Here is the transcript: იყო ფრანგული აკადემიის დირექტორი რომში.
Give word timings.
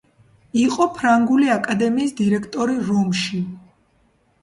იყო 0.61 0.87
ფრანგული 0.95 1.53
აკადემიის 1.57 2.17
დირექტორი 2.23 2.83
რომში. 2.91 3.47